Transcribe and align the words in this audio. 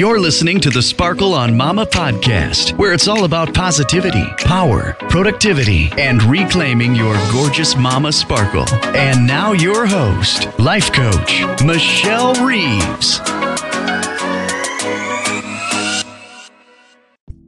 You're 0.00 0.18
listening 0.18 0.60
to 0.60 0.70
the 0.70 0.80
Sparkle 0.80 1.34
on 1.34 1.54
Mama 1.54 1.84
podcast, 1.84 2.74
where 2.78 2.94
it's 2.94 3.06
all 3.06 3.24
about 3.24 3.52
positivity, 3.52 4.24
power, 4.38 4.94
productivity, 5.10 5.90
and 5.98 6.22
reclaiming 6.22 6.94
your 6.94 7.12
gorgeous 7.30 7.76
mama 7.76 8.10
sparkle. 8.10 8.64
And 8.96 9.26
now, 9.26 9.52
your 9.52 9.84
host, 9.84 10.48
life 10.58 10.90
coach, 10.90 11.44
Michelle 11.62 12.32
Reeves. 12.46 13.18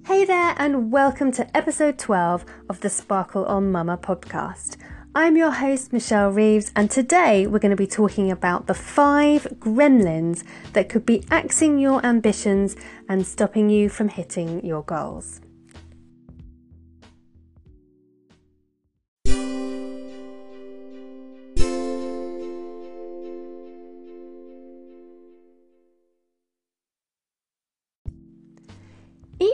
Hey 0.05 0.27
there, 0.27 0.55
and 0.59 0.93
welcome 0.93 1.32
to 1.32 1.57
episode 1.57 1.98
12 1.98 2.45
of 2.69 2.80
the 2.80 2.91
Sparkle 2.91 3.46
on 3.46 3.73
Mama 3.73 3.96
podcast. 3.96 4.77
I'm 5.14 5.36
your 5.36 5.50
host, 5.50 5.92
Michelle 5.92 6.30
Reeves, 6.30 6.72
and 6.74 6.90
today 6.90 7.46
we're 7.46 7.58
going 7.58 7.68
to 7.68 7.76
be 7.76 7.86
talking 7.86 8.30
about 8.30 8.66
the 8.66 8.72
five 8.72 9.42
gremlins 9.58 10.42
that 10.72 10.88
could 10.88 11.04
be 11.04 11.22
axing 11.30 11.78
your 11.78 12.02
ambitions 12.02 12.77
and 13.10 13.27
stopping 13.27 13.68
you 13.68 13.90
from 13.90 14.09
hitting 14.09 14.64
your 14.64 14.82
goals. 14.82 15.42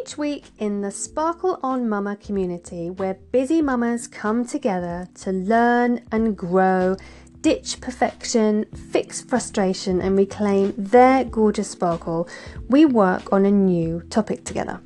Each 0.09 0.17
week 0.17 0.47
in 0.57 0.81
the 0.81 0.91
Sparkle 0.91 1.61
on 1.63 1.87
Mama 1.87 2.17
community, 2.17 2.89
where 2.89 3.19
busy 3.31 3.61
mamas 3.61 4.09
come 4.09 4.47
together 4.47 5.07
to 5.17 5.33
learn 5.33 6.01
and 6.11 6.35
grow, 6.35 6.97
ditch 7.43 7.79
perfection, 7.83 8.65
fix 8.91 9.21
frustration, 9.21 10.01
and 10.01 10.17
reclaim 10.17 10.73
their 10.79 11.25
gorgeous 11.25 11.69
sparkle, 11.69 12.27
we 12.71 12.87
work 12.87 13.31
on 13.35 13.45
a 13.45 13.51
new 13.51 14.01
topic 14.09 14.45
together. 14.45 14.81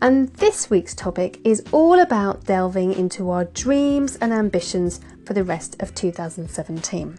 And 0.00 0.28
this 0.36 0.70
week's 0.70 0.94
topic 0.94 1.38
is 1.44 1.62
all 1.70 2.00
about 2.00 2.46
delving 2.46 2.94
into 2.94 3.28
our 3.28 3.44
dreams 3.44 4.16
and 4.22 4.32
ambitions 4.32 5.02
for 5.26 5.34
the 5.34 5.44
rest 5.44 5.76
of 5.82 5.94
2017. 5.94 7.18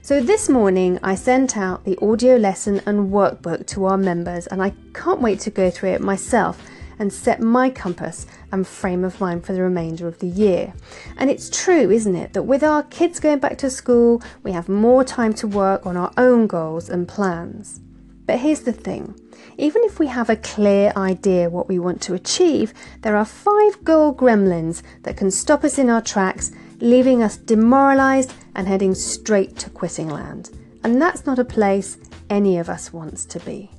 So 0.00 0.22
this 0.22 0.48
morning 0.48 0.98
I 1.02 1.16
sent 1.16 1.56
out 1.56 1.84
the 1.84 1.98
audio 2.00 2.36
lesson 2.36 2.80
and 2.86 3.10
workbook 3.10 3.66
to 3.68 3.84
our 3.84 3.98
members, 3.98 4.46
and 4.46 4.62
I 4.62 4.72
can't 4.94 5.20
wait 5.20 5.40
to 5.40 5.50
go 5.50 5.70
through 5.70 5.90
it 5.90 6.00
myself 6.00 6.62
and 6.98 7.12
set 7.12 7.40
my 7.40 7.68
compass 7.68 8.26
and 8.50 8.66
frame 8.66 9.04
of 9.04 9.20
mind 9.20 9.44
for 9.44 9.52
the 9.52 9.62
remainder 9.62 10.06
of 10.06 10.20
the 10.20 10.26
year. 10.26 10.72
And 11.16 11.30
it's 11.30 11.50
true, 11.50 11.90
isn't 11.90 12.16
it, 12.16 12.32
that 12.32 12.44
with 12.44 12.62
our 12.62 12.84
kids 12.84 13.20
going 13.20 13.40
back 13.40 13.58
to 13.58 13.70
school, 13.70 14.22
we 14.42 14.52
have 14.52 14.68
more 14.68 15.04
time 15.04 15.34
to 15.34 15.46
work 15.46 15.84
on 15.84 15.96
our 15.96 16.12
own 16.16 16.46
goals 16.46 16.88
and 16.88 17.06
plans. 17.06 17.80
But 18.24 18.38
here's 18.38 18.60
the 18.60 18.72
thing 18.72 19.14
even 19.58 19.82
if 19.84 19.98
we 19.98 20.06
have 20.06 20.30
a 20.30 20.36
clear 20.36 20.92
idea 20.96 21.50
what 21.50 21.68
we 21.68 21.78
want 21.78 22.00
to 22.02 22.14
achieve, 22.14 22.72
there 23.02 23.16
are 23.16 23.24
five 23.24 23.82
goal 23.84 24.14
gremlins 24.14 24.82
that 25.02 25.16
can 25.16 25.30
stop 25.30 25.64
us 25.64 25.78
in 25.78 25.90
our 25.90 26.02
tracks 26.02 26.52
leaving 26.78 27.22
us 27.22 27.36
demoralised 27.36 28.32
and 28.54 28.66
heading 28.66 28.94
straight 28.94 29.56
to 29.58 29.70
quitting 29.70 30.08
land. 30.08 30.50
And 30.84 31.00
that's 31.00 31.26
not 31.26 31.38
a 31.38 31.44
place 31.44 31.98
any 32.30 32.58
of 32.58 32.68
us 32.68 32.92
wants 32.92 33.24
to 33.26 33.40
be. 33.40 33.70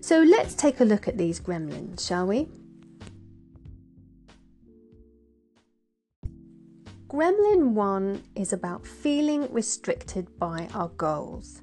So 0.00 0.20
let's 0.20 0.54
take 0.54 0.80
a 0.80 0.84
look 0.84 1.08
at 1.08 1.18
these 1.18 1.40
gremlins, 1.40 2.06
shall 2.06 2.26
we? 2.26 2.48
Gremlin 7.08 7.74
1 7.74 8.22
is 8.34 8.52
about 8.52 8.86
feeling 8.86 9.46
restricted 9.52 10.36
by 10.38 10.68
our 10.74 10.88
goals. 10.88 11.62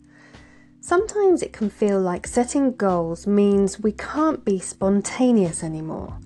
Sometimes 0.79 1.43
it 1.43 1.53
can 1.53 1.69
feel 1.69 1.99
like 1.99 2.25
setting 2.25 2.73
goals 2.75 3.27
means 3.27 3.79
we 3.79 3.91
can't 3.91 4.43
be 4.45 4.59
spontaneous 4.59 5.63
anymore. 5.63 6.17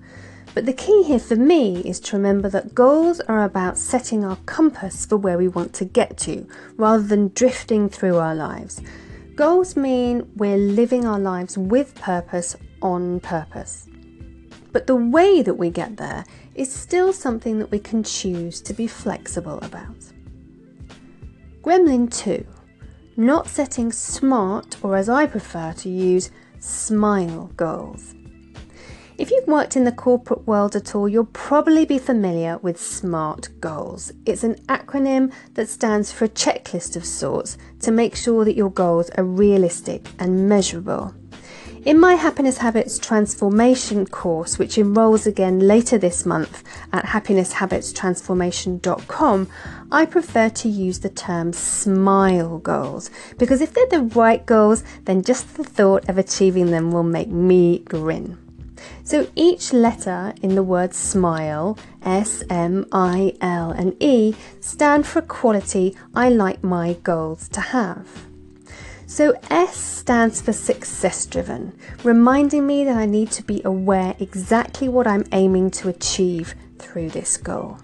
But 0.56 0.64
the 0.64 0.72
key 0.72 1.02
here 1.02 1.18
for 1.18 1.36
me 1.36 1.82
is 1.82 2.00
to 2.00 2.16
remember 2.16 2.48
that 2.48 2.74
goals 2.74 3.20
are 3.20 3.44
about 3.44 3.76
setting 3.76 4.24
our 4.24 4.36
compass 4.46 5.04
for 5.04 5.18
where 5.18 5.36
we 5.36 5.48
want 5.48 5.74
to 5.74 5.84
get 5.84 6.16
to 6.20 6.48
rather 6.78 7.02
than 7.02 7.28
drifting 7.34 7.90
through 7.90 8.16
our 8.16 8.34
lives. 8.34 8.80
Goals 9.34 9.76
mean 9.76 10.32
we're 10.34 10.56
living 10.56 11.04
our 11.04 11.18
lives 11.18 11.58
with 11.58 11.94
purpose 11.94 12.56
on 12.80 13.20
purpose. 13.20 13.86
But 14.72 14.86
the 14.86 14.96
way 14.96 15.42
that 15.42 15.58
we 15.58 15.68
get 15.68 15.98
there 15.98 16.24
is 16.54 16.72
still 16.72 17.12
something 17.12 17.58
that 17.58 17.70
we 17.70 17.78
can 17.78 18.02
choose 18.02 18.62
to 18.62 18.72
be 18.72 18.86
flexible 18.86 19.58
about. 19.58 20.10
Gremlin 21.60 22.10
2 22.10 22.46
not 23.18 23.46
setting 23.46 23.92
smart, 23.92 24.82
or 24.82 24.96
as 24.96 25.10
I 25.10 25.26
prefer 25.26 25.74
to 25.74 25.90
use, 25.90 26.30
smile 26.60 27.50
goals. 27.58 28.14
If 29.18 29.30
you've 29.30 29.48
worked 29.48 29.76
in 29.76 29.84
the 29.84 29.92
corporate 29.92 30.46
world 30.46 30.76
at 30.76 30.94
all, 30.94 31.08
you'll 31.08 31.24
probably 31.24 31.86
be 31.86 31.98
familiar 31.98 32.58
with 32.58 32.78
SMART 32.78 33.48
goals. 33.60 34.12
It's 34.26 34.44
an 34.44 34.56
acronym 34.66 35.32
that 35.54 35.70
stands 35.70 36.12
for 36.12 36.26
a 36.26 36.28
checklist 36.28 36.96
of 36.96 37.06
sorts 37.06 37.56
to 37.80 37.90
make 37.90 38.14
sure 38.14 38.44
that 38.44 38.56
your 38.56 38.70
goals 38.70 39.08
are 39.16 39.24
realistic 39.24 40.06
and 40.18 40.50
measurable. 40.50 41.14
In 41.86 41.98
my 41.98 42.16
Happiness 42.16 42.58
Habits 42.58 42.98
Transformation 42.98 44.04
course, 44.04 44.58
which 44.58 44.76
enrolls 44.76 45.26
again 45.26 45.60
later 45.60 45.96
this 45.96 46.26
month 46.26 46.62
at 46.92 47.06
happinesshabitstransformation.com, 47.06 49.48
I 49.90 50.04
prefer 50.04 50.50
to 50.50 50.68
use 50.68 51.00
the 51.00 51.08
term 51.08 51.54
SMILE 51.54 52.58
goals 52.58 53.10
because 53.38 53.62
if 53.62 53.72
they're 53.72 53.88
the 53.88 54.02
right 54.14 54.44
goals, 54.44 54.84
then 55.04 55.22
just 55.22 55.56
the 55.56 55.64
thought 55.64 56.06
of 56.06 56.18
achieving 56.18 56.70
them 56.70 56.92
will 56.92 57.02
make 57.02 57.28
me 57.28 57.78
grin. 57.78 58.36
So 59.06 59.28
each 59.36 59.72
letter 59.72 60.34
in 60.42 60.56
the 60.56 60.64
word 60.64 60.92
smile, 60.92 61.78
S, 62.02 62.42
M, 62.50 62.86
I, 62.90 63.36
L, 63.40 63.70
and 63.70 63.94
E, 64.02 64.34
stand 64.58 65.06
for 65.06 65.20
a 65.20 65.22
quality 65.22 65.94
I 66.12 66.28
like 66.28 66.64
my 66.64 66.94
goals 67.04 67.48
to 67.50 67.60
have. 67.60 68.08
So 69.06 69.34
S 69.48 69.76
stands 69.76 70.40
for 70.42 70.52
success 70.52 71.24
driven, 71.24 71.78
reminding 72.02 72.66
me 72.66 72.84
that 72.84 72.96
I 72.96 73.06
need 73.06 73.30
to 73.30 73.44
be 73.44 73.62
aware 73.64 74.16
exactly 74.18 74.88
what 74.88 75.06
I'm 75.06 75.24
aiming 75.30 75.70
to 75.78 75.88
achieve 75.88 76.56
through 76.80 77.10
this 77.10 77.36
goal. 77.36 77.78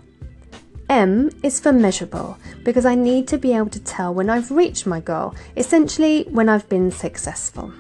M 0.88 1.30
is 1.44 1.60
for 1.60 1.72
measurable 1.72 2.36
because 2.64 2.84
I 2.84 2.96
need 2.96 3.28
to 3.28 3.38
be 3.38 3.54
able 3.54 3.70
to 3.70 3.80
tell 3.80 4.12
when 4.12 4.28
I've 4.28 4.50
reached 4.50 4.86
my 4.88 4.98
goal, 4.98 5.36
essentially 5.56 6.24
when 6.24 6.48
I've 6.48 6.68
been 6.68 6.90
successful. 6.90 7.72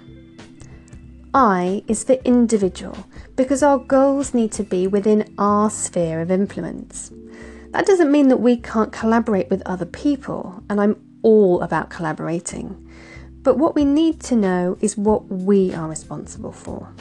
I 1.34 1.82
is 1.88 2.04
for 2.04 2.18
individual 2.24 3.06
because 3.36 3.62
our 3.62 3.78
goals 3.78 4.34
need 4.34 4.52
to 4.52 4.62
be 4.62 4.86
within 4.86 5.34
our 5.38 5.70
sphere 5.70 6.20
of 6.20 6.30
influence. 6.30 7.10
That 7.70 7.86
doesn't 7.86 8.12
mean 8.12 8.28
that 8.28 8.36
we 8.36 8.58
can't 8.58 8.92
collaborate 8.92 9.48
with 9.48 9.62
other 9.64 9.86
people, 9.86 10.62
and 10.68 10.78
I'm 10.78 11.02
all 11.22 11.62
about 11.62 11.88
collaborating. 11.88 12.86
But 13.42 13.56
what 13.56 13.74
we 13.74 13.84
need 13.84 14.20
to 14.24 14.36
know 14.36 14.76
is 14.80 14.96
what 14.98 15.26
we 15.28 15.72
are 15.72 15.88
responsible 15.88 16.52
for. 16.52 16.92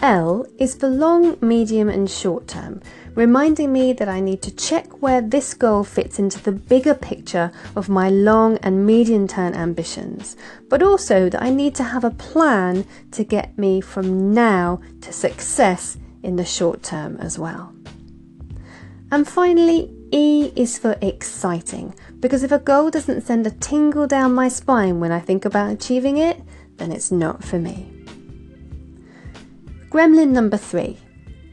L 0.00 0.46
is 0.58 0.76
for 0.76 0.88
long, 0.88 1.36
medium, 1.40 1.88
and 1.88 2.08
short 2.08 2.46
term, 2.46 2.80
reminding 3.14 3.72
me 3.72 3.92
that 3.92 4.08
I 4.08 4.20
need 4.20 4.42
to 4.42 4.54
check 4.54 5.02
where 5.02 5.20
this 5.20 5.54
goal 5.54 5.84
fits 5.84 6.18
into 6.18 6.42
the 6.42 6.52
bigger 6.52 6.94
picture 6.94 7.52
of 7.76 7.88
my 7.88 8.08
long 8.08 8.58
and 8.58 8.86
medium 8.86 9.28
term 9.28 9.54
ambitions, 9.54 10.36
but 10.68 10.82
also 10.82 11.28
that 11.28 11.42
I 11.42 11.50
need 11.50 11.74
to 11.76 11.84
have 11.84 12.04
a 12.04 12.10
plan 12.10 12.84
to 13.12 13.24
get 13.24 13.56
me 13.58 13.80
from 13.80 14.32
now 14.32 14.80
to 15.02 15.12
success 15.12 15.96
in 16.22 16.36
the 16.36 16.44
short 16.44 16.82
term 16.82 17.16
as 17.18 17.38
well. 17.38 17.74
And 19.10 19.28
finally, 19.28 19.94
E 20.10 20.52
is 20.56 20.78
for 20.78 20.96
exciting, 21.02 21.94
because 22.20 22.42
if 22.42 22.52
a 22.52 22.58
goal 22.58 22.90
doesn't 22.90 23.22
send 23.22 23.46
a 23.46 23.50
tingle 23.50 24.06
down 24.06 24.34
my 24.34 24.48
spine 24.48 25.00
when 25.00 25.12
I 25.12 25.20
think 25.20 25.44
about 25.44 25.72
achieving 25.72 26.16
it, 26.16 26.40
then 26.76 26.92
it's 26.92 27.10
not 27.10 27.44
for 27.44 27.58
me. 27.58 27.90
Gremlin 29.90 30.28
number 30.28 30.56
three 30.56 30.98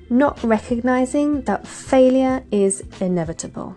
not 0.10 0.44
recognizing 0.44 1.42
that 1.44 1.68
failure 1.68 2.44
is 2.52 2.84
inevitable. 3.00 3.76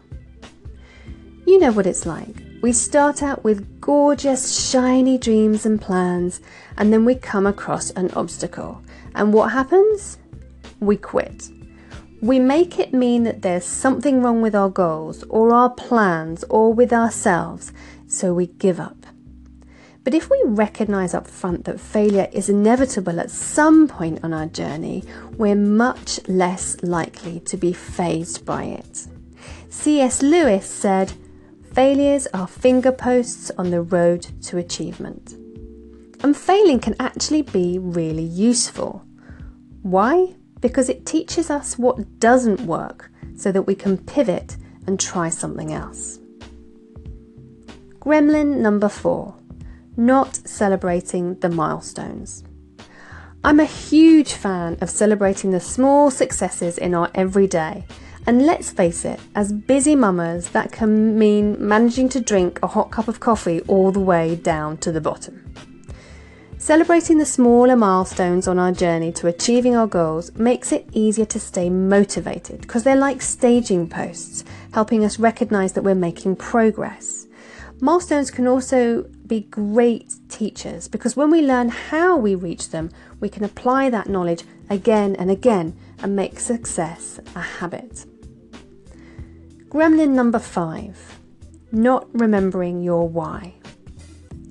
You 1.46 1.58
know 1.58 1.73
what 1.73 1.87
it's 1.87 2.06
like. 2.06 2.37
We 2.62 2.73
start 2.73 3.23
out 3.23 3.43
with 3.43 3.81
gorgeous, 3.81 4.70
shiny 4.70 5.19
dreams 5.19 5.67
and 5.67 5.81
plans, 5.81 6.40
and 6.79 6.93
then 6.93 7.05
we 7.05 7.17
come 7.17 7.46
across 7.46 7.90
an 7.90 8.11
obstacle. 8.12 8.81
And 9.14 9.32
what 9.34 9.52
happens? 9.52 10.19
We 10.81 10.96
quit. 10.96 11.50
We 12.20 12.38
make 12.38 12.79
it 12.79 12.94
mean 12.94 13.25
that 13.25 13.43
there's 13.43 13.64
something 13.64 14.23
wrong 14.23 14.40
with 14.43 14.55
our 14.55 14.70
goals, 14.70 15.25
or 15.25 15.52
our 15.52 15.70
plans, 15.70 16.44
or 16.44 16.73
with 16.73 16.93
ourselves, 16.93 17.73
so 18.06 18.32
we 18.32 18.46
give 18.46 18.79
up. 18.79 19.01
But 20.04 20.14
if 20.14 20.31
we 20.31 20.43
recognize 20.46 21.14
up 21.14 21.28
front 21.28 21.64
that 21.64 21.81
failure 21.81 22.28
is 22.32 22.49
inevitable 22.49 23.20
at 23.20 23.31
some 23.31 23.87
point 23.87 24.20
on 24.25 24.32
our 24.32 24.46
journey, 24.46 25.04
we're 25.37 25.54
much 25.54 26.19
less 26.28 26.76
likely 26.82 27.40
to 27.40 27.56
be 27.56 27.72
phased 27.72 28.44
by 28.44 28.64
it. 28.64 29.06
C.S. 29.69 30.22
Lewis 30.22 30.69
said, 30.69 31.12
Failures 31.72 32.26
are 32.34 32.46
fingerposts 32.46 33.50
on 33.56 33.70
the 33.70 33.81
road 33.81 34.26
to 34.43 34.58
achievement. 34.58 35.34
And 36.22 36.37
failing 36.37 36.81
can 36.81 36.96
actually 37.00 37.43
be 37.43 37.78
really 37.78 38.22
useful. 38.22 39.05
Why? 39.82 40.34
Because 40.60 40.88
it 40.88 41.06
teaches 41.06 41.48
us 41.48 41.78
what 41.78 42.20
doesn't 42.20 42.60
work 42.60 43.10
so 43.37 43.50
that 43.52 43.62
we 43.62 43.75
can 43.75 43.98
pivot 43.98 44.56
and 44.87 45.00
try 45.00 45.28
something 45.31 45.72
else. 45.72 46.19
Gremlin 48.00 48.58
number 48.58 48.88
four 48.88 49.34
not 49.97 50.37
celebrating 50.37 51.39
the 51.41 51.49
milestones. 51.49 52.44
I'm 53.44 53.61
a 53.61 53.65
huge 53.65 54.35
fan 54.35 54.79
of 54.81 54.89
celebrating 54.89 55.50
the 55.50 55.61
small 55.61 56.11
successes 56.11 56.79
in 56.79 56.94
our 56.94 57.11
everyday. 57.15 57.85
And 58.25 58.47
let's 58.47 58.71
face 58.71 59.05
it, 59.05 59.19
as 59.35 59.53
busy 59.53 59.97
mamas, 59.97 60.50
that 60.50 60.71
can 60.71 61.19
mean 61.19 61.56
managing 61.59 62.09
to 62.11 62.21
drink 62.21 62.61
a 62.62 62.69
hot 62.69 62.93
cup 62.93 63.09
of 63.09 63.19
coffee 63.19 63.61
all 63.62 63.91
the 63.91 63.99
way 63.99 64.37
down 64.37 64.77
to 64.79 64.93
the 64.93 65.00
bottom. 65.00 65.53
Celebrating 66.56 67.19
the 67.19 67.27
smaller 67.27 67.75
milestones 67.75 68.47
on 68.47 68.61
our 68.61 68.71
journey 68.71 69.11
to 69.11 69.27
achieving 69.27 69.75
our 69.75 69.89
goals 69.89 70.33
makes 70.37 70.71
it 70.71 70.89
easier 70.93 71.25
to 71.25 71.41
stay 71.41 71.69
motivated 71.69 72.61
because 72.61 72.85
they're 72.85 72.94
like 72.94 73.21
staging 73.21 73.89
posts, 73.89 74.44
helping 74.73 75.05
us 75.05 75.19
recognize 75.19 75.73
that 75.73 75.83
we're 75.83 75.97
making 75.97 76.37
progress. 76.37 77.27
Milestones 77.81 78.31
can 78.31 78.47
also 78.47 79.03
be 79.32 79.40
great 79.49 80.12
teachers 80.29 80.88
because 80.88 81.17
when 81.17 81.31
we 81.31 81.40
learn 81.40 81.70
how 81.70 82.14
we 82.19 82.34
reach 82.34 82.69
them, 82.69 82.90
we 83.19 83.31
can 83.31 83.44
apply 83.44 83.88
that 83.88 84.06
knowledge 84.06 84.44
again 84.69 85.17
and 85.17 85.31
again 85.31 85.75
and 86.02 86.14
make 86.14 86.38
success 86.38 87.19
a 87.34 87.40
habit. 87.40 88.05
Gremlin 89.70 90.11
number 90.11 90.38
five 90.38 91.19
not 91.73 92.06
remembering 92.12 92.82
your 92.82 93.08
why. 93.08 93.55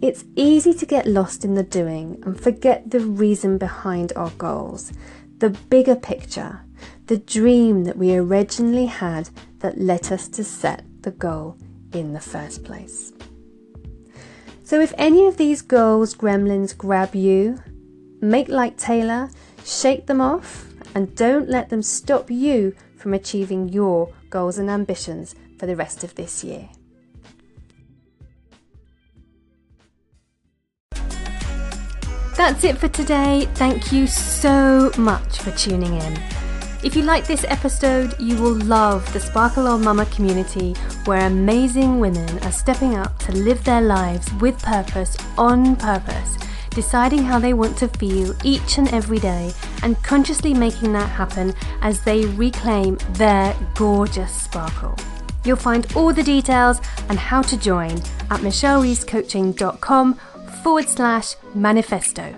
It's 0.02 0.26
easy 0.36 0.74
to 0.74 0.86
get 0.88 1.06
lost 1.06 1.46
in 1.46 1.54
the 1.54 1.62
doing 1.62 2.20
and 2.26 2.42
forget 2.42 2.90
the 2.90 3.02
reason 3.02 3.60
behind 3.60 4.12
our 4.16 4.32
goals, 4.32 4.92
the 5.38 5.52
bigger 5.52 5.96
picture, 5.96 6.62
the 7.06 7.20
dream 7.20 7.84
that 7.84 8.00
we 8.00 8.16
originally 8.16 8.88
had 8.88 9.30
that 9.60 9.78
led 9.78 10.12
us 10.12 10.28
to 10.30 10.44
set 10.44 10.84
the 11.04 11.12
goal 11.12 11.56
in 11.94 12.14
the 12.14 12.20
first 12.20 12.64
place. 12.64 13.14
So, 14.72 14.80
if 14.80 14.94
any 14.98 15.26
of 15.26 15.36
these 15.36 15.62
goal 15.62 16.06
gremlins 16.06 16.78
grab 16.78 17.14
you, 17.14 17.62
make 18.22 18.48
like 18.48 18.78
Taylor, 18.78 19.30
shake 19.66 20.08
them 20.08 20.22
off, 20.22 20.66
and 20.96 21.14
don't 21.14 21.50
let 21.50 21.68
them 21.68 21.82
stop 21.82 22.32
you 22.32 22.74
from 22.96 23.14
achieving 23.14 23.68
your 23.68 24.14
goals 24.30 24.58
and 24.58 24.70
ambitions 24.70 25.36
for 25.60 25.66
the 25.66 25.76
rest 25.76 26.06
of 26.06 26.16
this 26.16 26.42
year. 26.46 26.70
That's 32.38 32.64
it 32.64 32.78
for 32.78 32.88
today. 32.88 33.50
Thank 33.56 33.92
you 33.92 34.08
so 34.08 34.90
much 34.98 35.40
for 35.40 35.52
tuning 35.52 35.96
in. 35.96 36.41
If 36.84 36.96
you 36.96 37.04
like 37.04 37.28
this 37.28 37.44
episode, 37.44 38.20
you 38.20 38.42
will 38.42 38.56
love 38.56 39.14
the 39.14 39.20
Sparkle 39.20 39.68
on 39.68 39.84
Mama 39.84 40.08
community 40.08 40.74
where 41.06 41.28
amazing 41.28 42.00
women 42.00 42.40
are 42.40 42.52
stepping 42.52 42.96
up 42.96 43.20
to 43.20 43.32
live 43.34 43.64
their 43.64 43.82
lives 43.82 44.28
with 44.42 44.60
purpose 44.64 45.16
on 45.38 45.76
purpose, 45.76 46.40
deciding 46.72 47.22
how 47.22 47.38
they 47.38 47.54
want 47.54 47.78
to 47.78 47.88
feel 47.88 48.34
each 48.44 48.80
and 48.80 48.92
every 48.92 49.20
day 49.20 49.54
and 49.84 50.02
consciously 50.02 50.56
making 50.56 50.92
that 50.94 51.08
happen 51.08 51.54
as 51.82 52.02
they 52.02 52.26
reclaim 52.26 52.98
their 53.12 53.56
gorgeous 53.76 54.34
sparkle. 54.34 54.98
You'll 55.46 55.58
find 55.58 55.86
all 55.96 56.12
the 56.12 56.24
details 56.24 56.82
and 57.10 57.20
how 57.20 57.44
to 57.44 57.58
join 57.58 57.92
at 58.32 58.42
michellereesecoaching.com 58.42 60.16
forward 60.64 60.90
slash 60.90 61.36
manifesto. 61.54 62.36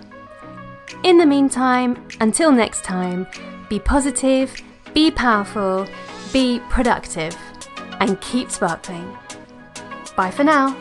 In 1.02 1.16
the 1.16 1.26
meantime, 1.26 2.06
until 2.20 2.52
next 2.52 2.84
time, 2.84 3.26
be 3.68 3.78
positive, 3.78 4.54
be 4.92 5.10
powerful, 5.10 5.86
be 6.32 6.60
productive, 6.70 7.36
and 8.00 8.20
keep 8.20 8.50
sparkling. 8.50 9.16
Bye 10.16 10.30
for 10.30 10.44
now. 10.44 10.76